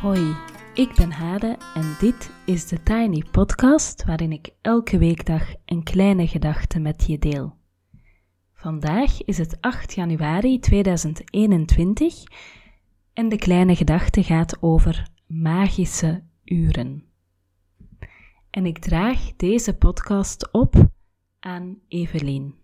Hoi, 0.00 0.36
ik 0.74 0.94
ben 0.94 1.12
Hade 1.12 1.56
en 1.74 1.96
dit 1.98 2.30
is 2.46 2.68
de 2.68 2.82
Tiny 2.82 3.24
Podcast 3.30 4.04
waarin 4.04 4.32
ik 4.32 4.50
elke 4.60 4.98
weekdag 4.98 5.54
een 5.64 5.82
kleine 5.82 6.26
gedachte 6.26 6.78
met 6.78 7.06
je 7.06 7.18
deel. 7.18 7.56
Vandaag 8.54 9.22
is 9.24 9.38
het 9.38 9.56
8 9.60 9.94
januari 9.94 10.58
2021 10.58 12.14
en 13.12 13.28
de 13.28 13.36
kleine 13.36 13.76
gedachte 13.76 14.22
gaat 14.22 14.62
over 14.62 15.08
magische 15.26 16.22
uren. 16.44 17.04
En 18.50 18.66
ik 18.66 18.78
draag 18.78 19.36
deze 19.36 19.76
podcast 19.76 20.52
op 20.52 20.74
aan 21.40 21.78
Evelien. 21.88 22.59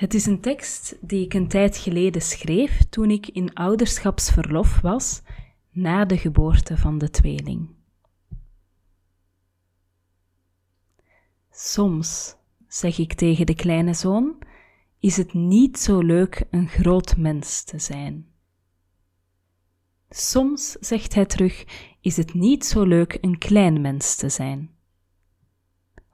Het 0.00 0.14
is 0.14 0.26
een 0.26 0.40
tekst 0.40 0.96
die 1.00 1.24
ik 1.24 1.34
een 1.34 1.48
tijd 1.48 1.76
geleden 1.76 2.22
schreef 2.22 2.88
toen 2.88 3.10
ik 3.10 3.28
in 3.28 3.54
ouderschapsverlof 3.54 4.80
was 4.80 5.22
na 5.70 6.04
de 6.04 6.18
geboorte 6.18 6.76
van 6.76 6.98
de 6.98 7.10
tweeling. 7.10 7.68
Soms, 11.50 12.36
zeg 12.68 12.98
ik 12.98 13.12
tegen 13.12 13.46
de 13.46 13.54
kleine 13.54 13.94
zoon, 13.94 14.38
is 14.98 15.16
het 15.16 15.32
niet 15.34 15.78
zo 15.78 16.00
leuk 16.00 16.44
een 16.50 16.68
groot 16.68 17.16
mens 17.16 17.64
te 17.64 17.78
zijn. 17.78 18.26
Soms, 20.10 20.70
zegt 20.72 21.14
hij 21.14 21.26
terug, 21.26 21.64
is 22.00 22.16
het 22.16 22.34
niet 22.34 22.64
zo 22.64 22.82
leuk 22.82 23.18
een 23.20 23.38
klein 23.38 23.80
mens 23.80 24.16
te 24.16 24.28
zijn. 24.28 24.70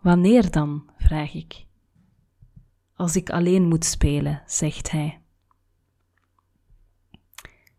Wanneer 0.01 0.51
dan? 0.51 0.91
vraag 0.99 1.35
ik. 1.35 1.66
Als 2.97 3.16
ik 3.16 3.30
alleen 3.30 3.69
moet 3.69 3.85
spelen, 3.85 4.43
zegt 4.47 4.91
hij. 4.91 5.21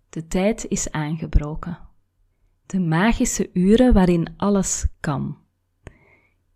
De 0.10 0.28
tijd 0.28 0.66
is 0.68 0.92
aangebroken. 0.92 1.78
De 2.66 2.80
magische 2.80 3.50
uren 3.54 3.94
waarin 3.94 4.34
alles 4.38 4.88
kan. 5.00 5.38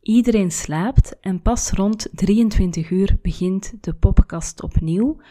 Iedereen 0.02 0.52
slaapt 0.52 1.20
en 1.20 1.42
pas 1.42 1.72
rond 1.72 2.08
23 2.12 2.90
uur 2.90 3.18
begint 3.22 3.84
de 3.84 3.94
poppenkast 3.94 4.64
opnieuw, 4.64 5.22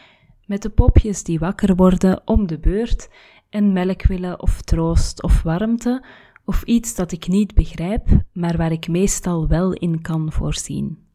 met 0.45 0.61
de 0.61 0.69
popjes 0.69 1.23
die 1.23 1.39
wakker 1.39 1.75
worden 1.75 2.21
om 2.27 2.47
de 2.47 2.59
beurt 2.59 3.09
en 3.49 3.73
melk 3.73 4.03
willen 4.03 4.41
of 4.41 4.61
troost 4.61 5.23
of 5.23 5.41
warmte 5.41 6.05
of 6.45 6.63
iets 6.63 6.95
dat 6.95 7.11
ik 7.11 7.27
niet 7.27 7.53
begrijp, 7.53 8.07
maar 8.33 8.57
waar 8.57 8.71
ik 8.71 8.87
meestal 8.87 9.47
wel 9.47 9.73
in 9.73 10.01
kan 10.01 10.31
voorzien. 10.31 11.10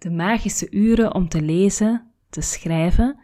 De 0.00 0.10
magische 0.10 0.70
uren 0.70 1.14
om 1.14 1.28
te 1.28 1.42
lezen, 1.42 2.10
te 2.28 2.40
schrijven, 2.40 3.18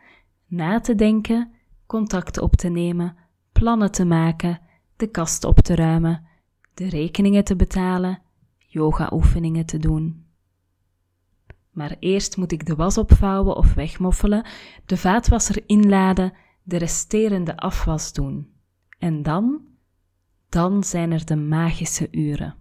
na 0.46 0.80
te 0.80 0.94
denken, 0.94 1.52
contact 1.86 2.40
op 2.40 2.56
te 2.56 2.68
nemen, 2.68 3.16
plannen 3.52 3.90
te 3.92 4.04
maken, 4.04 4.60
de 4.96 5.06
kast 5.06 5.44
op 5.44 5.58
te 5.58 5.74
ruimen, 5.74 6.26
de 6.74 6.88
rekeningen 6.88 7.44
te 7.44 7.56
betalen, 7.56 8.22
yoga-oefeningen 8.56 9.66
te 9.66 9.78
doen. 9.78 10.24
Maar 11.70 11.96
eerst 11.98 12.36
moet 12.36 12.52
ik 12.52 12.66
de 12.66 12.74
was 12.74 12.98
opvouwen 12.98 13.56
of 13.56 13.74
wegmoffelen, 13.74 14.46
de 14.86 14.96
vaatwasser 14.96 15.62
inladen, 15.66 16.32
de 16.62 16.76
resterende 16.76 17.56
afwas 17.56 18.12
doen. 18.12 18.52
En 18.98 19.22
dan, 19.22 19.60
dan 20.48 20.84
zijn 20.84 21.12
er 21.12 21.26
de 21.26 21.36
magische 21.36 22.08
uren. 22.10 22.54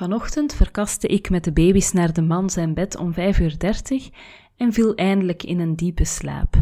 Vanochtend 0.00 0.54
verkaste 0.54 1.06
ik 1.06 1.30
met 1.30 1.44
de 1.44 1.52
baby's 1.52 1.92
naar 1.92 2.12
de 2.12 2.22
man 2.22 2.50
zijn 2.50 2.74
bed 2.74 2.96
om 2.96 3.12
5 3.12 3.38
uur 3.38 3.58
30 3.58 4.10
en 4.56 4.72
viel 4.72 4.94
eindelijk 4.94 5.42
in 5.42 5.60
een 5.60 5.76
diepe 5.76 6.04
slaap. 6.04 6.56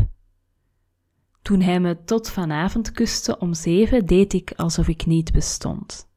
Toen 1.43 1.60
hij 1.60 1.81
me 1.81 2.04
tot 2.04 2.31
vanavond 2.31 2.93
kuste 2.93 3.38
om 3.38 3.54
zeven, 3.54 4.06
deed 4.06 4.32
ik 4.32 4.53
alsof 4.56 4.88
ik 4.88 5.06
niet 5.06 5.32
bestond. 5.32 6.09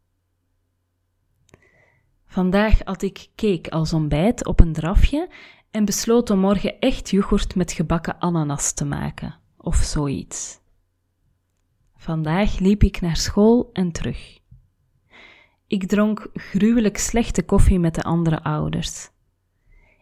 Vandaag 2.26 2.84
at 2.84 3.02
ik 3.02 3.28
cake 3.36 3.70
als 3.70 3.94
ontbijt 3.94 4.46
op 4.46 4.60
een 4.60 4.74
drafje 4.74 5.30
en 5.72 5.86
besloot 5.86 6.30
om 6.30 6.40
morgen 6.40 6.80
echt 6.80 7.10
yoghurt 7.10 7.56
met 7.56 7.72
gebakken 7.72 8.20
ananas 8.20 8.74
te 8.74 8.86
maken, 8.86 9.36
of 9.58 9.76
zoiets. 9.76 10.60
Vandaag 11.96 12.60
liep 12.60 12.84
ik 12.84 13.02
naar 13.02 13.18
school 13.18 13.70
en 13.74 13.92
terug. 13.92 14.41
Ik 15.72 15.88
dronk 15.88 16.30
gruwelijk 16.34 16.98
slechte 16.98 17.44
koffie 17.44 17.80
met 17.80 17.96
de 17.96 18.02
andere 18.02 18.44
ouders. 18.44 19.10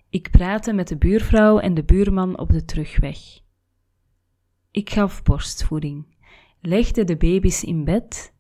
Ik 0.10 0.32
praatte 0.32 0.74
met 0.74 0.88
de 0.88 0.98
buurvrouw 0.98 1.60
en 1.60 1.74
de 1.74 1.84
buurman 1.84 2.40
op 2.40 2.50
de 2.50 2.66
terugweg. 2.66 3.18
Ik 4.72 4.90
gaf 4.90 5.24
borstvoeding, 5.24 6.16
legde 6.62 7.04
de 7.04 7.18
baby's 7.18 7.64
in 7.64 7.84
bed, 7.84 8.34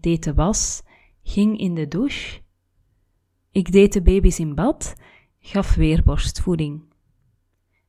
deed 0.00 0.24
de 0.24 0.34
was, 0.34 0.82
ging 1.22 1.58
in 1.58 1.74
de 1.74 1.88
douche. 1.88 2.40
Ik 3.50 3.72
deed 3.72 3.92
de 3.92 4.02
baby's 4.02 4.38
in 4.38 4.54
bad, 4.54 4.94
gaf 5.38 5.74
weer 5.74 6.02
borstvoeding. 6.04 6.82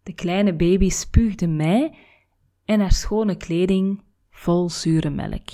De 0.04 0.14
kleine 0.14 0.56
baby 0.56 0.90
spuugde 0.90 1.48
mij 1.48 1.98
en 2.66 2.80
haar 2.80 2.92
schone 2.92 3.36
kleding 3.36 4.04
vol 4.30 4.70
zure 4.70 5.10
melk. 5.10 5.50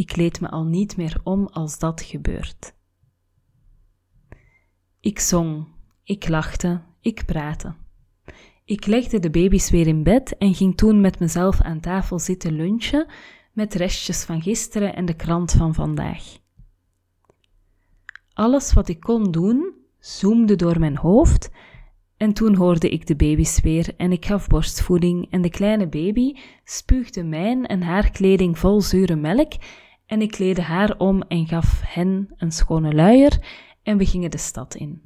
Ik 0.00 0.06
kleed 0.06 0.40
me 0.40 0.48
al 0.50 0.64
niet 0.64 0.96
meer 0.96 1.20
om 1.22 1.46
als 1.46 1.78
dat 1.78 2.02
gebeurt. 2.02 2.74
Ik 5.00 5.18
zong, 5.18 5.66
ik 6.04 6.28
lachte, 6.28 6.82
ik 7.00 7.24
praatte. 7.24 7.74
Ik 8.64 8.86
legde 8.86 9.18
de 9.18 9.30
baby's 9.30 9.70
weer 9.70 9.86
in 9.86 10.02
bed 10.02 10.36
en 10.36 10.54
ging 10.54 10.76
toen 10.76 11.00
met 11.00 11.18
mezelf 11.18 11.60
aan 11.60 11.80
tafel 11.80 12.18
zitten 12.18 12.52
lunchen 12.52 13.06
met 13.52 13.74
restjes 13.74 14.24
van 14.24 14.42
gisteren 14.42 14.94
en 14.94 15.04
de 15.04 15.14
krant 15.14 15.52
van 15.52 15.74
vandaag. 15.74 16.38
Alles 18.32 18.72
wat 18.72 18.88
ik 18.88 19.00
kon 19.00 19.30
doen, 19.30 19.74
zoomde 19.98 20.56
door 20.56 20.78
mijn 20.78 20.96
hoofd 20.96 21.50
en 22.16 22.32
toen 22.32 22.54
hoorde 22.54 22.88
ik 22.88 23.06
de 23.06 23.16
baby's 23.16 23.60
weer 23.60 23.94
en 23.96 24.12
ik 24.12 24.26
gaf 24.26 24.46
borstvoeding 24.46 25.30
en 25.30 25.42
de 25.42 25.50
kleine 25.50 25.88
baby 25.88 26.34
spuugde 26.64 27.24
mijn 27.24 27.66
en 27.66 27.82
haar 27.82 28.10
kleding 28.10 28.58
vol 28.58 28.80
zure 28.80 29.16
melk 29.16 29.52
en 30.10 30.20
ik 30.20 30.30
kleedde 30.30 30.62
haar 30.62 30.98
om 30.98 31.22
en 31.22 31.46
gaf 31.46 31.80
hen 31.84 32.28
een 32.36 32.52
schone 32.52 32.94
luier 32.94 33.38
en 33.82 33.98
we 33.98 34.06
gingen 34.06 34.30
de 34.30 34.38
stad 34.38 34.74
in. 34.74 35.02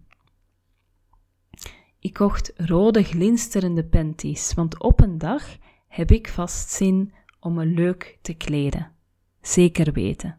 Ik 1.98 2.12
kocht 2.12 2.52
rode 2.56 3.02
glinsterende 3.02 3.84
panties, 3.84 4.54
want 4.54 4.82
op 4.82 5.00
een 5.00 5.18
dag 5.18 5.56
heb 5.88 6.10
ik 6.10 6.28
vast 6.28 6.70
zin 6.70 7.12
om 7.40 7.54
me 7.54 7.66
leuk 7.66 8.18
te 8.22 8.34
kleden. 8.34 8.92
Zeker 9.40 9.92
weten. 9.92 10.38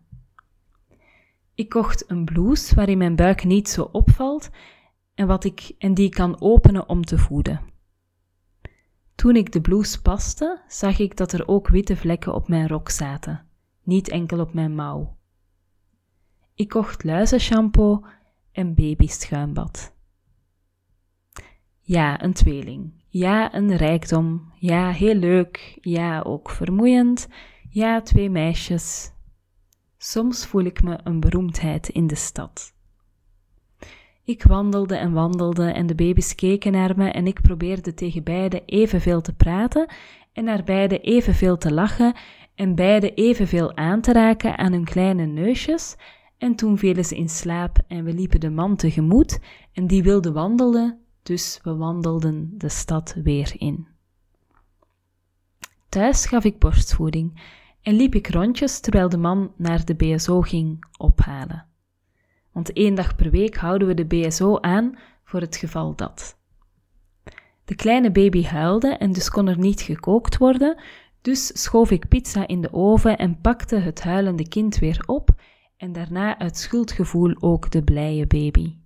Ik 1.55 1.69
kocht 1.69 2.09
een 2.09 2.25
blouse 2.25 2.75
waarin 2.75 2.97
mijn 2.97 3.15
buik 3.15 3.43
niet 3.43 3.69
zo 3.69 3.89
opvalt 3.91 4.49
en, 5.13 5.27
wat 5.27 5.43
ik, 5.43 5.75
en 5.77 5.93
die 5.93 6.05
ik 6.05 6.13
kan 6.13 6.41
openen 6.41 6.89
om 6.89 7.03
te 7.03 7.17
voeden. 7.17 7.61
Toen 9.15 9.35
ik 9.35 9.51
de 9.51 9.61
blouse 9.61 10.01
paste, 10.01 10.61
zag 10.67 10.99
ik 10.99 11.17
dat 11.17 11.31
er 11.31 11.47
ook 11.47 11.67
witte 11.67 11.95
vlekken 11.95 12.33
op 12.33 12.47
mijn 12.47 12.67
rok 12.67 12.89
zaten 12.89 13.45
niet 13.85 14.09
enkel 14.09 14.39
op 14.39 14.53
mijn 14.53 14.75
mouw. 14.75 15.17
Ik 16.55 16.69
kocht 16.69 17.03
luizenshampoo 17.03 18.05
en 18.51 18.75
babyschuimbad. 18.75 19.93
Ja, 21.81 22.23
een 22.23 22.33
tweeling. 22.33 23.03
Ja, 23.07 23.53
een 23.53 23.75
rijkdom. 23.75 24.53
Ja, 24.59 24.91
heel 24.91 25.15
leuk. 25.15 25.77
Ja, 25.81 26.21
ook 26.21 26.49
vermoeiend. 26.49 27.27
Ja, 27.69 28.01
twee 28.01 28.29
meisjes. 28.29 29.11
Soms 29.97 30.45
voel 30.45 30.63
ik 30.63 30.83
me 30.83 30.97
een 31.03 31.19
beroemdheid 31.19 31.89
in 31.89 32.07
de 32.07 32.15
stad. 32.15 32.73
Ik 34.23 34.43
wandelde 34.43 34.95
en 34.95 35.11
wandelde 35.11 35.71
en 35.71 35.87
de 35.87 35.95
baby's 35.95 36.35
keken 36.35 36.71
naar 36.71 36.97
me 36.97 37.09
en 37.09 37.27
ik 37.27 37.41
probeerde 37.41 37.93
tegen 37.93 38.23
beiden 38.23 38.65
evenveel 38.65 39.21
te 39.21 39.33
praten 39.33 39.93
en 40.33 40.43
naar 40.43 40.63
beiden 40.63 41.01
evenveel 41.01 41.57
te 41.57 41.73
lachen 41.73 42.15
en 42.55 42.75
beide 42.75 43.13
evenveel 43.13 43.75
aan 43.75 44.01
te 44.01 44.13
raken 44.13 44.57
aan 44.57 44.71
hun 44.71 44.85
kleine 44.85 45.25
neusjes, 45.25 45.95
en 46.37 46.55
toen 46.55 46.77
vielen 46.77 47.05
ze 47.05 47.15
in 47.15 47.29
slaap 47.29 47.77
en 47.87 48.03
we 48.03 48.13
liepen 48.13 48.39
de 48.39 48.49
man 48.49 48.75
tegemoet, 48.75 49.39
en 49.73 49.87
die 49.87 50.03
wilde 50.03 50.31
wandelen, 50.31 50.99
dus 51.23 51.59
we 51.63 51.75
wandelden 51.75 52.53
de 52.57 52.69
stad 52.69 53.15
weer 53.23 53.53
in. 53.57 53.87
Thuis 55.89 56.25
gaf 56.25 56.43
ik 56.43 56.59
borstvoeding 56.59 57.41
en 57.81 57.93
liep 57.93 58.15
ik 58.15 58.29
rondjes 58.29 58.79
terwijl 58.79 59.09
de 59.09 59.17
man 59.17 59.51
naar 59.57 59.85
de 59.85 59.95
BSO 59.95 60.41
ging 60.41 60.85
ophalen. 60.97 61.65
Want 62.51 62.73
één 62.73 62.95
dag 62.95 63.15
per 63.15 63.31
week 63.31 63.55
houden 63.55 63.87
we 63.87 63.93
de 63.93 64.05
BSO 64.05 64.59
aan 64.59 64.97
voor 65.23 65.39
het 65.39 65.55
geval 65.55 65.95
dat. 65.95 66.37
De 67.65 67.75
kleine 67.75 68.11
baby 68.11 68.43
huilde 68.43 68.87
en 68.87 69.11
dus 69.11 69.29
kon 69.29 69.47
er 69.47 69.57
niet 69.57 69.81
gekookt 69.81 70.37
worden, 70.37 70.81
dus 71.25 71.61
schoof 71.61 71.91
ik 71.91 72.07
pizza 72.07 72.47
in 72.47 72.61
de 72.61 72.73
oven 72.73 73.17
en 73.17 73.41
pakte 73.41 73.75
het 73.75 74.03
huilende 74.03 74.47
kind 74.47 74.77
weer 74.77 75.03
op 75.05 75.29
en 75.77 75.93
daarna 75.93 76.39
uit 76.39 76.57
schuldgevoel 76.57 77.35
ook 77.39 77.71
de 77.71 77.83
blije 77.83 78.27
baby. 78.27 78.77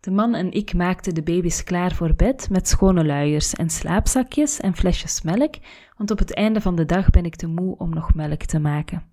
De 0.00 0.10
man 0.10 0.34
en 0.34 0.52
ik 0.52 0.74
maakten 0.74 1.14
de 1.14 1.22
baby's 1.22 1.64
klaar 1.64 1.94
voor 1.94 2.14
bed 2.14 2.50
met 2.50 2.68
schone 2.68 3.04
luiers 3.04 3.54
en 3.54 3.70
slaapzakjes 3.70 4.60
en 4.60 4.76
flesjes 4.76 5.22
melk, 5.22 5.54
want 5.96 6.10
op 6.10 6.18
het 6.18 6.34
einde 6.34 6.60
van 6.60 6.76
de 6.76 6.84
dag 6.84 7.10
ben 7.10 7.24
ik 7.24 7.36
te 7.36 7.46
moe 7.46 7.76
om 7.78 7.90
nog 7.90 8.14
melk 8.14 8.42
te 8.42 8.58
maken. 8.58 9.04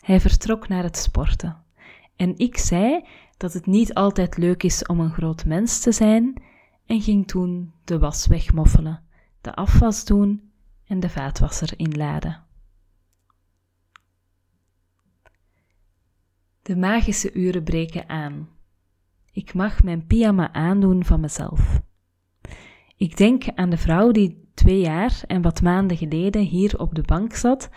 Hij 0.00 0.20
vertrok 0.20 0.68
naar 0.68 0.82
het 0.82 0.96
sporten. 0.96 1.64
En 2.16 2.38
ik 2.38 2.58
zei 2.58 3.04
dat 3.36 3.52
het 3.52 3.66
niet 3.66 3.94
altijd 3.94 4.36
leuk 4.36 4.62
is 4.62 4.86
om 4.86 5.00
een 5.00 5.12
groot 5.12 5.44
mens 5.44 5.80
te 5.80 5.92
zijn, 5.92 6.42
en 6.86 7.00
ging 7.00 7.26
toen 7.26 7.72
de 7.84 7.98
was 7.98 8.26
wegmoffelen, 8.26 9.10
de 9.42 9.54
afwas 9.54 10.04
doen 10.04 10.52
en 10.84 11.00
de 11.00 11.08
vaatwasser 11.08 11.72
inladen. 11.76 12.42
De 16.62 16.76
magische 16.76 17.32
uren 17.32 17.64
breken 17.64 18.08
aan. 18.08 18.48
Ik 19.32 19.54
mag 19.54 19.82
mijn 19.82 20.06
pyjama 20.06 20.52
aandoen 20.52 21.04
van 21.04 21.20
mezelf. 21.20 21.80
Ik 22.96 23.16
denk 23.16 23.44
aan 23.54 23.70
de 23.70 23.76
vrouw 23.76 24.10
die 24.10 24.50
twee 24.54 24.80
jaar 24.80 25.22
en 25.26 25.42
wat 25.42 25.62
maanden 25.62 25.96
geleden 25.96 26.42
hier 26.42 26.78
op 26.78 26.94
de 26.94 27.02
bank 27.02 27.34
zat 27.34 27.70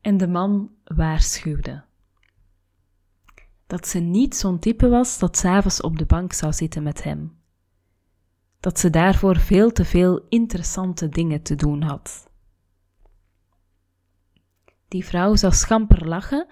en 0.00 0.16
de 0.16 0.28
man 0.28 0.70
waarschuwde. 0.84 1.84
Dat 3.66 3.88
ze 3.88 3.98
niet 3.98 4.36
zo'n 4.36 4.58
type 4.58 4.88
was 4.88 5.18
dat 5.18 5.36
s'avonds 5.36 5.80
op 5.80 5.98
de 5.98 6.06
bank 6.06 6.32
zou 6.32 6.52
zitten 6.52 6.82
met 6.82 7.02
hem. 7.02 7.37
Dat 8.60 8.78
ze 8.78 8.90
daarvoor 8.90 9.36
veel 9.36 9.72
te 9.72 9.84
veel 9.84 10.26
interessante 10.28 11.08
dingen 11.08 11.42
te 11.42 11.54
doen 11.54 11.82
had. 11.82 12.30
Die 14.88 15.04
vrouw 15.04 15.36
zou 15.36 15.52
schamper 15.52 16.08
lachen 16.08 16.46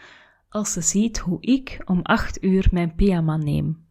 als 0.49 0.73
ze 0.73 0.81
ziet 0.81 1.19
hoe 1.19 1.41
ik 1.41 1.83
om 1.85 2.01
acht 2.03 2.43
uur 2.43 2.69
mijn 2.71 2.95
pyjama 2.95 3.37
neem. 3.37 3.85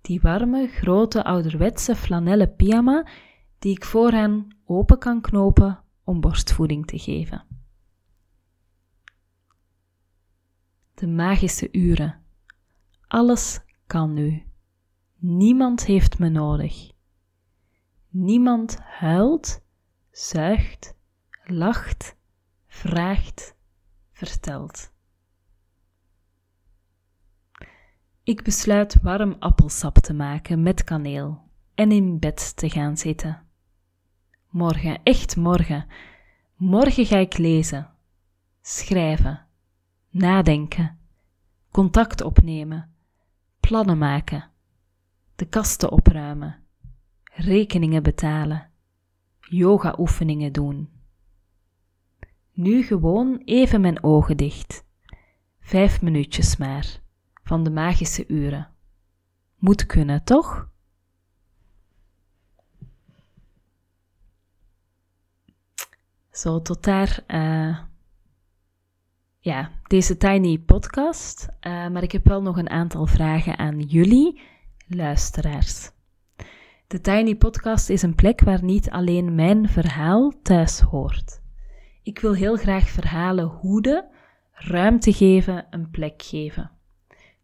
Die 0.00 0.20
warme, 0.20 0.68
grote, 0.68 1.24
ouderwetse 1.24 1.96
flanellen 1.96 2.54
pyjama 2.54 3.06
die 3.58 3.72
ik 3.72 3.84
vooraan 3.84 4.48
open 4.64 4.98
kan 4.98 5.20
knopen 5.20 5.82
om 6.04 6.20
borstvoeding 6.20 6.86
te 6.86 6.98
geven. 6.98 7.44
De 10.94 11.06
magische 11.06 11.68
uren. 11.72 12.22
Alles 13.06 13.60
kan 13.86 14.12
nu. 14.12 14.42
Niemand 15.16 15.84
heeft 15.84 16.18
me 16.18 16.28
nodig. 16.28 16.90
Niemand 18.18 18.78
huilt, 18.80 19.62
zuigt, 20.10 20.94
lacht, 21.44 22.16
vraagt, 22.66 23.56
vertelt. 24.12 24.92
Ik 28.22 28.42
besluit 28.42 29.02
warm 29.02 29.36
appelsap 29.38 29.98
te 29.98 30.14
maken 30.14 30.62
met 30.62 30.84
kaneel 30.84 31.42
en 31.74 31.92
in 31.92 32.18
bed 32.18 32.56
te 32.56 32.70
gaan 32.70 32.96
zitten. 32.96 33.46
Morgen, 34.48 35.02
echt 35.02 35.36
morgen. 35.36 35.86
Morgen 36.54 37.06
ga 37.06 37.16
ik 37.16 37.38
lezen, 37.38 37.90
schrijven, 38.62 39.46
nadenken, 40.10 40.98
contact 41.70 42.20
opnemen, 42.20 42.94
plannen 43.60 43.98
maken, 43.98 44.50
de 45.34 45.48
kasten 45.48 45.90
opruimen, 45.90 46.65
rekeningen 47.36 48.02
betalen, 48.02 48.70
yoga-oefeningen 49.40 50.52
doen. 50.52 50.88
Nu 52.52 52.82
gewoon 52.82 53.42
even 53.44 53.80
mijn 53.80 54.02
ogen 54.02 54.36
dicht. 54.36 54.84
Vijf 55.60 56.02
minuutjes 56.02 56.56
maar 56.56 57.00
van 57.42 57.64
de 57.64 57.70
magische 57.70 58.26
uren. 58.28 58.68
Moet 59.56 59.86
kunnen, 59.86 60.24
toch? 60.24 60.70
Zo, 66.30 66.62
tot 66.62 66.84
daar 66.84 67.24
uh, 67.28 67.78
ja, 69.38 69.70
deze 69.82 70.16
tiny 70.16 70.58
podcast. 70.58 71.48
Uh, 71.48 71.88
maar 71.88 72.02
ik 72.02 72.12
heb 72.12 72.24
wel 72.24 72.42
nog 72.42 72.56
een 72.56 72.70
aantal 72.70 73.06
vragen 73.06 73.58
aan 73.58 73.80
jullie, 73.80 74.40
luisteraars. 74.86 75.90
De 76.88 77.00
Tiny 77.00 77.34
Podcast 77.34 77.88
is 77.88 78.02
een 78.02 78.14
plek 78.14 78.40
waar 78.40 78.64
niet 78.64 78.90
alleen 78.90 79.34
mijn 79.34 79.68
verhaal 79.68 80.32
thuis 80.42 80.80
hoort. 80.80 81.40
Ik 82.02 82.18
wil 82.18 82.34
heel 82.34 82.56
graag 82.56 82.88
verhalen 82.88 83.44
hoeden, 83.44 84.08
ruimte 84.52 85.12
geven, 85.12 85.66
een 85.70 85.90
plek 85.90 86.22
geven. 86.22 86.70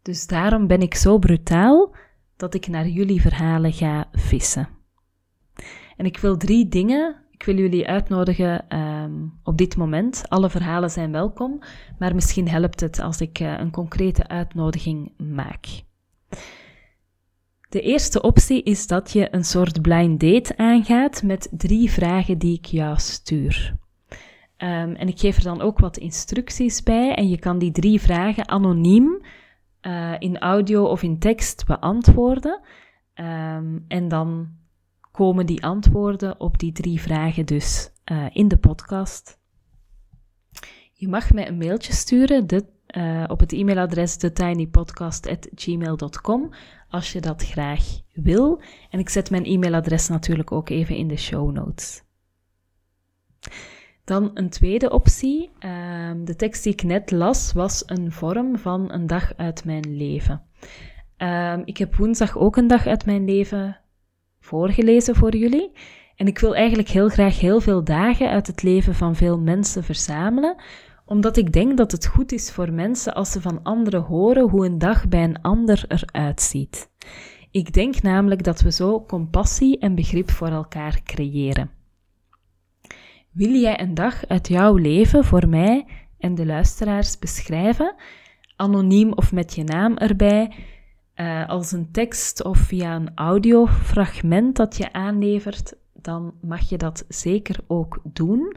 Dus 0.01 0.27
daarom 0.27 0.67
ben 0.67 0.81
ik 0.81 0.95
zo 0.95 1.17
brutaal 1.17 1.95
dat 2.37 2.53
ik 2.53 2.67
naar 2.67 2.87
jullie 2.87 3.21
verhalen 3.21 3.73
ga 3.73 4.09
vissen. 4.11 4.69
En 5.97 6.05
ik 6.05 6.17
wil 6.17 6.37
drie 6.37 6.67
dingen. 6.67 7.15
Ik 7.31 7.43
wil 7.43 7.57
jullie 7.57 7.87
uitnodigen 7.87 8.77
um, 8.79 9.39
op 9.43 9.57
dit 9.57 9.77
moment. 9.77 10.29
Alle 10.29 10.49
verhalen 10.49 10.89
zijn 10.91 11.11
welkom, 11.11 11.59
maar 11.99 12.15
misschien 12.15 12.47
helpt 12.47 12.79
het 12.79 12.99
als 12.99 13.21
ik 13.21 13.39
uh, 13.39 13.59
een 13.59 13.71
concrete 13.71 14.27
uitnodiging 14.27 15.11
maak. 15.17 15.65
De 17.73 17.81
eerste 17.81 18.21
optie 18.21 18.63
is 18.63 18.87
dat 18.87 19.11
je 19.11 19.27
een 19.31 19.43
soort 19.43 19.81
blind 19.81 20.19
date 20.19 20.57
aangaat 20.57 21.23
met 21.23 21.49
drie 21.51 21.91
vragen 21.91 22.37
die 22.37 22.57
ik 22.57 22.65
jou 22.65 22.99
stuur. 22.99 23.75
Um, 24.57 24.95
en 24.95 25.07
ik 25.07 25.19
geef 25.19 25.37
er 25.37 25.43
dan 25.43 25.61
ook 25.61 25.79
wat 25.79 25.97
instructies 25.97 26.83
bij 26.83 27.15
en 27.15 27.29
je 27.29 27.39
kan 27.39 27.57
die 27.57 27.71
drie 27.71 28.01
vragen 28.01 28.47
anoniem 28.47 29.21
uh, 29.81 30.13
in 30.19 30.39
audio 30.39 30.85
of 30.85 31.03
in 31.03 31.19
tekst 31.19 31.65
beantwoorden. 31.65 32.61
Um, 33.15 33.85
en 33.87 34.07
dan 34.07 34.49
komen 35.11 35.45
die 35.45 35.63
antwoorden 35.63 36.39
op 36.39 36.59
die 36.59 36.71
drie 36.71 37.01
vragen 37.01 37.45
dus 37.45 37.91
uh, 38.11 38.25
in 38.33 38.47
de 38.47 38.57
podcast. 38.57 39.39
Je 40.93 41.07
mag 41.07 41.33
mij 41.33 41.47
een 41.47 41.57
mailtje 41.57 41.93
sturen 41.93 42.47
uh, 42.97 43.23
op 43.27 43.39
het 43.39 43.53
e-mailadres 43.53 44.15
thetinypodcast.gmail.com 44.15 46.49
als 46.89 47.11
je 47.11 47.21
dat 47.21 47.43
graag 47.43 47.83
wil. 48.13 48.61
En 48.89 48.99
ik 48.99 49.09
zet 49.09 49.29
mijn 49.29 49.45
e-mailadres 49.45 50.07
natuurlijk 50.07 50.51
ook 50.51 50.69
even 50.69 50.95
in 50.95 51.07
de 51.07 51.17
show 51.17 51.51
notes. 51.51 52.03
Dan 54.03 54.31
een 54.33 54.49
tweede 54.49 54.89
optie. 54.89 55.51
Um, 55.59 56.25
de 56.25 56.35
tekst 56.35 56.63
die 56.63 56.73
ik 56.73 56.83
net 56.83 57.11
las 57.11 57.53
was 57.53 57.83
een 57.85 58.11
vorm 58.11 58.57
van 58.57 58.91
een 58.91 59.07
dag 59.07 59.33
uit 59.37 59.65
mijn 59.65 59.97
leven. 59.97 60.41
Um, 61.17 61.61
ik 61.65 61.77
heb 61.77 61.95
woensdag 61.95 62.37
ook 62.37 62.57
een 62.57 62.67
dag 62.67 62.87
uit 62.87 63.05
mijn 63.05 63.25
leven 63.25 63.79
voorgelezen 64.39 65.15
voor 65.15 65.35
jullie. 65.35 65.71
En 66.15 66.27
ik 66.27 66.39
wil 66.39 66.55
eigenlijk 66.55 66.89
heel 66.89 67.09
graag 67.09 67.39
heel 67.39 67.59
veel 67.59 67.83
dagen 67.83 68.29
uit 68.29 68.47
het 68.47 68.63
leven 68.63 68.95
van 68.95 69.15
veel 69.15 69.39
mensen 69.39 69.83
verzamelen, 69.83 70.55
omdat 71.13 71.37
ik 71.37 71.51
denk 71.51 71.77
dat 71.77 71.91
het 71.91 72.05
goed 72.05 72.31
is 72.31 72.51
voor 72.51 72.71
mensen 72.71 73.13
als 73.13 73.31
ze 73.31 73.41
van 73.41 73.63
anderen 73.63 74.01
horen 74.01 74.49
hoe 74.49 74.65
een 74.65 74.77
dag 74.77 75.07
bij 75.07 75.23
een 75.23 75.41
ander 75.41 75.85
eruit 75.87 76.41
ziet. 76.41 76.89
Ik 77.51 77.73
denk 77.73 78.01
namelijk 78.01 78.43
dat 78.43 78.61
we 78.61 78.71
zo 78.71 79.05
compassie 79.05 79.79
en 79.79 79.95
begrip 79.95 80.31
voor 80.31 80.47
elkaar 80.47 81.01
creëren. 81.03 81.69
Wil 83.31 83.51
jij 83.51 83.79
een 83.79 83.93
dag 83.93 84.27
uit 84.27 84.47
jouw 84.47 84.75
leven 84.75 85.23
voor 85.23 85.47
mij 85.49 85.85
en 86.17 86.35
de 86.35 86.45
luisteraars 86.45 87.19
beschrijven, 87.19 87.95
anoniem 88.55 89.13
of 89.13 89.31
met 89.31 89.55
je 89.55 89.63
naam 89.63 89.97
erbij, 89.97 90.55
uh, 91.15 91.49
als 91.49 91.71
een 91.71 91.91
tekst 91.91 92.43
of 92.43 92.57
via 92.57 92.95
een 92.95 93.11
audiofragment 93.15 94.55
dat 94.55 94.77
je 94.77 94.93
aanlevert, 94.93 95.75
dan 95.93 96.33
mag 96.41 96.69
je 96.69 96.77
dat 96.77 97.05
zeker 97.07 97.59
ook 97.67 97.99
doen. 98.03 98.55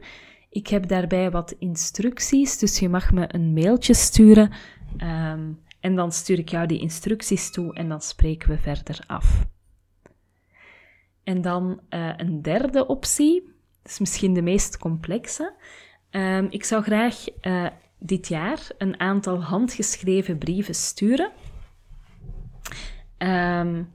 Ik 0.57 0.67
heb 0.67 0.87
daarbij 0.87 1.31
wat 1.31 1.55
instructies, 1.59 2.57
dus 2.57 2.79
je 2.79 2.89
mag 2.89 3.11
me 3.11 3.33
een 3.33 3.53
mailtje 3.53 3.93
sturen 3.93 4.51
um, 4.97 5.59
en 5.79 5.95
dan 5.95 6.11
stuur 6.11 6.39
ik 6.39 6.49
jou 6.49 6.67
die 6.67 6.79
instructies 6.79 7.51
toe 7.51 7.73
en 7.73 7.89
dan 7.89 8.01
spreken 8.01 8.49
we 8.49 8.57
verder 8.57 9.03
af. 9.07 9.45
En 11.23 11.41
dan 11.41 11.81
uh, 11.89 12.13
een 12.17 12.41
derde 12.41 12.87
optie, 12.87 13.43
dat 13.81 13.91
is 13.91 13.99
misschien 13.99 14.33
de 14.33 14.41
meest 14.41 14.77
complexe. 14.77 15.53
Um, 16.11 16.47
ik 16.49 16.63
zou 16.63 16.83
graag 16.83 17.25
uh, 17.41 17.67
dit 17.99 18.27
jaar 18.27 18.67
een 18.77 18.99
aantal 18.99 19.43
handgeschreven 19.43 20.37
brieven 20.37 20.75
sturen. 20.75 21.31
Um, 23.17 23.89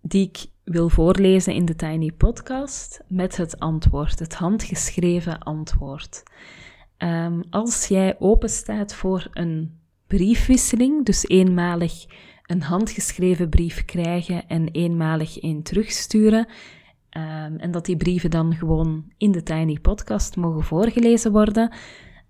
die 0.00 0.28
ik 0.28 0.46
wil 0.64 0.88
voorlezen 0.88 1.54
in 1.54 1.64
de 1.64 1.76
Tiny 1.76 2.12
Podcast 2.12 3.02
met 3.08 3.36
het 3.36 3.58
antwoord, 3.58 4.18
het 4.18 4.34
handgeschreven 4.34 5.38
antwoord. 5.38 6.22
Um, 6.98 7.42
als 7.50 7.86
jij 7.86 8.16
openstaat 8.18 8.94
voor 8.94 9.28
een 9.32 9.78
briefwisseling, 10.06 11.04
dus 11.04 11.28
eenmalig 11.28 12.06
een 12.46 12.62
handgeschreven 12.62 13.48
brief 13.48 13.84
krijgen 13.84 14.48
en 14.48 14.68
eenmalig 14.68 15.42
een 15.42 15.62
terugsturen, 15.62 16.46
um, 17.10 17.58
en 17.58 17.70
dat 17.70 17.84
die 17.84 17.96
brieven 17.96 18.30
dan 18.30 18.54
gewoon 18.54 19.12
in 19.16 19.32
de 19.32 19.42
Tiny 19.42 19.78
Podcast 19.78 20.36
mogen 20.36 20.62
voorgelezen 20.62 21.32
worden, 21.32 21.72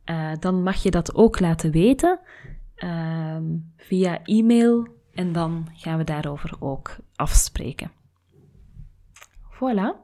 uh, 0.04 0.30
dan 0.38 0.62
mag 0.62 0.82
je 0.82 0.90
dat 0.90 1.14
ook 1.14 1.40
laten 1.40 1.70
weten 1.70 2.20
via 3.76 4.24
e-mail 4.24 4.86
En 5.12 5.32
dan 5.32 5.68
gaan 5.72 5.98
we 5.98 6.04
daarover 6.04 6.56
ook 6.58 6.96
afspreken. 7.14 8.01
Voilà. 9.62 9.95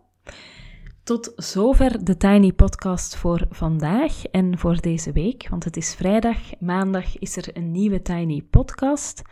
Tot 1.05 1.33
zover 1.37 2.05
de 2.05 2.17
Tiny 2.17 2.53
Podcast 2.53 3.17
voor 3.17 3.47
vandaag 3.51 4.25
en 4.25 4.59
voor 4.59 4.81
deze 4.81 5.13
week. 5.13 5.49
Want 5.49 5.65
het 5.65 5.77
is 5.77 5.95
vrijdag, 5.95 6.61
maandag 6.61 7.19
is 7.19 7.37
er 7.37 7.57
een 7.57 7.71
nieuwe 7.71 8.03
Tiny 8.03 8.43
Podcast. 8.43 9.23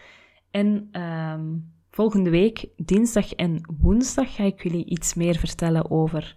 En 0.50 0.88
ehm, 0.92 1.56
volgende 1.90 2.30
week, 2.30 2.68
dinsdag 2.76 3.32
en 3.32 3.74
woensdag, 3.80 4.34
ga 4.34 4.44
ik 4.44 4.62
jullie 4.62 4.84
iets 4.84 5.14
meer 5.14 5.36
vertellen 5.36 5.90
over 5.90 6.36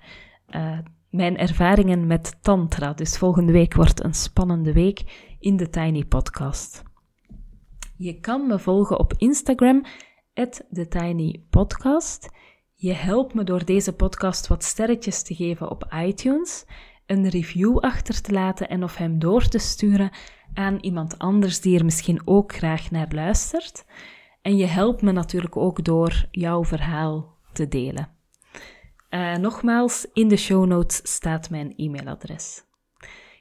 uh, 0.55 0.79
mijn 1.09 1.37
ervaringen 1.37 2.07
met 2.07 2.37
Tantra. 2.41 2.93
Dus 2.93 3.17
volgende 3.17 3.51
week 3.51 3.73
wordt 3.73 4.03
een 4.03 4.13
spannende 4.13 4.73
week 4.73 5.33
in 5.39 5.57
de 5.57 5.69
Tiny 5.69 6.05
Podcast. 6.05 6.83
Je 7.97 8.19
kan 8.19 8.47
me 8.47 8.59
volgen 8.59 8.99
op 8.99 9.13
Instagram, 9.17 9.83
TheTinyPodcast. 10.33 12.29
Je 12.81 12.93
helpt 12.93 13.33
me 13.33 13.43
door 13.43 13.65
deze 13.65 13.93
podcast 13.93 14.47
wat 14.47 14.63
sterretjes 14.63 15.21
te 15.21 15.35
geven 15.35 15.69
op 15.69 15.87
iTunes, 15.93 16.65
een 17.05 17.29
review 17.29 17.77
achter 17.77 18.21
te 18.21 18.31
laten 18.31 18.69
en 18.69 18.83
of 18.83 18.95
hem 18.95 19.19
door 19.19 19.47
te 19.47 19.57
sturen 19.57 20.11
aan 20.53 20.77
iemand 20.81 21.17
anders 21.17 21.61
die 21.61 21.77
er 21.77 21.85
misschien 21.85 22.21
ook 22.25 22.55
graag 22.55 22.91
naar 22.91 23.07
luistert. 23.11 23.85
En 24.41 24.57
je 24.57 24.65
helpt 24.65 25.01
me 25.01 25.11
natuurlijk 25.11 25.57
ook 25.57 25.83
door 25.83 26.25
jouw 26.31 26.63
verhaal 26.63 27.35
te 27.53 27.67
delen. 27.67 28.09
Uh, 29.09 29.35
nogmaals, 29.35 30.07
in 30.13 30.27
de 30.27 30.37
show 30.37 30.65
notes 30.65 30.99
staat 31.03 31.49
mijn 31.49 31.73
e-mailadres. 31.75 32.63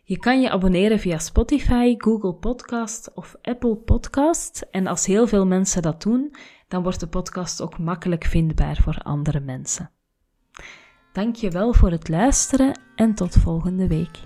Je 0.09 0.18
kan 0.18 0.40
je 0.40 0.50
abonneren 0.50 0.99
via 0.99 1.18
Spotify, 1.18 1.95
Google 1.99 2.35
Podcast 2.35 3.11
of 3.14 3.37
Apple 3.42 3.76
Podcast. 3.76 4.66
En 4.71 4.87
als 4.87 5.07
heel 5.07 5.26
veel 5.26 5.47
mensen 5.47 5.83
dat 5.83 6.02
doen, 6.02 6.35
dan 6.68 6.82
wordt 6.82 7.00
de 7.00 7.06
podcast 7.06 7.60
ook 7.60 7.78
makkelijk 7.78 8.25
vindbaar 8.25 8.76
voor 8.76 8.98
andere 9.02 9.40
mensen. 9.40 9.90
Dank 11.12 11.37
je 11.37 11.50
wel 11.50 11.72
voor 11.72 11.90
het 11.90 12.08
luisteren 12.08 12.80
en 12.94 13.14
tot 13.14 13.37
volgende 13.37 13.87
week. 13.87 14.18